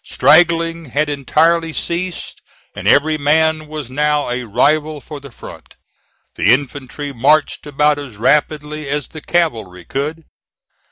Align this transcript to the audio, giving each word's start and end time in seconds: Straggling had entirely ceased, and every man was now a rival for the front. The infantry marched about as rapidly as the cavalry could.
Straggling 0.03 0.85
had 0.85 1.09
entirely 1.09 1.71
ceased, 1.73 2.41
and 2.75 2.87
every 2.87 3.19
man 3.19 3.67
was 3.67 3.91
now 3.91 4.31
a 4.31 4.45
rival 4.47 4.99
for 4.99 5.19
the 5.19 5.29
front. 5.29 5.75
The 6.33 6.51
infantry 6.51 7.13
marched 7.13 7.67
about 7.67 7.99
as 7.99 8.17
rapidly 8.17 8.89
as 8.89 9.07
the 9.07 9.21
cavalry 9.21 9.85
could. 9.85 10.23